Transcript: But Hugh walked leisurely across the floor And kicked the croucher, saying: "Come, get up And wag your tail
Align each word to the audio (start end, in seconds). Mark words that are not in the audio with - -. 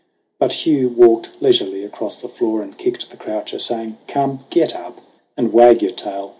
But 0.39 0.53
Hugh 0.65 0.89
walked 0.89 1.29
leisurely 1.41 1.83
across 1.83 2.19
the 2.19 2.27
floor 2.27 2.63
And 2.63 2.75
kicked 2.75 3.11
the 3.11 3.17
croucher, 3.17 3.59
saying: 3.59 3.99
"Come, 4.07 4.39
get 4.49 4.75
up 4.75 4.97
And 5.37 5.53
wag 5.53 5.83
your 5.83 5.91
tail 5.91 6.29